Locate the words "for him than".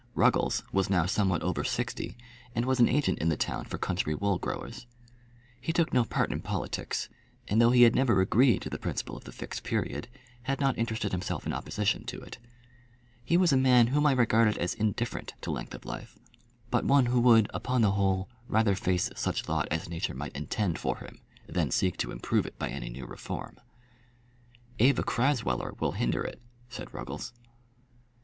20.79-21.69